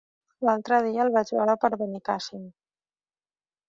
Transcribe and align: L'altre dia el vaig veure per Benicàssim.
L'altre 0.47 0.79
dia 0.85 1.03
el 1.05 1.13
vaig 1.19 1.33
veure 1.37 1.57
per 1.67 1.73
Benicàssim. 1.85 2.53